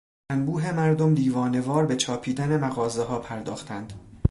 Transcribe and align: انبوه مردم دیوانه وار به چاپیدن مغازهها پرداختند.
انبوه 0.31 0.71
مردم 0.71 1.13
دیوانه 1.13 1.61
وار 1.61 1.85
به 1.85 1.95
چاپیدن 1.95 2.59
مغازهها 2.63 3.19
پرداختند. 3.19 3.93